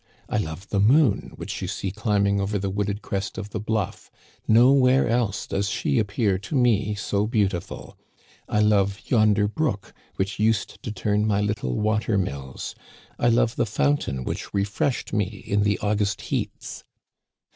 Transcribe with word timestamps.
I 0.27 0.37
love 0.37 0.67
the 0.69 0.79
moon 0.79 1.31
which 1.35 1.61
you 1.61 1.67
see 1.67 1.91
climbing 1.91 2.41
over 2.41 2.57
the 2.57 2.71
wooded 2.71 3.03
crest 3.03 3.37
of 3.37 3.51
the 3.51 3.59
bluff; 3.59 4.09
no 4.47 4.71
where 4.71 5.07
else 5.07 5.45
does 5.45 5.69
she 5.69 5.99
appear 5.99 6.39
to 6.39 6.55
me 6.55 6.95
so 6.95 7.27
beautiful. 7.27 7.99
I 8.49 8.61
love 8.61 8.99
yonder 9.11 9.47
brook 9.47 9.93
which 10.15 10.39
used 10.39 10.81
to 10.81 10.91
turn 10.91 11.27
my 11.27 11.39
little 11.39 11.79
water 11.79 12.17
mills. 12.17 12.73
I 13.19 13.27
love 13.29 13.55
the 13.57 13.67
fountain 13.67 14.23
which 14.23 14.55
refreshed 14.55 15.13
me 15.13 15.25
in 15.45 15.61
the 15.61 15.77
August 15.83 16.21
heats. 16.21 16.83